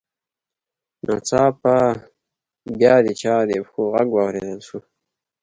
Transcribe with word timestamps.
ناڅاپه 1.05 1.75
بیا 2.77 2.95
د 3.05 3.07
چا 3.21 3.35
د 3.49 3.51
پښو 3.65 3.81
غږ 3.93 4.07
واورېدل 4.13 4.59
شو 4.67 4.79